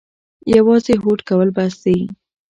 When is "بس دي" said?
1.57-1.97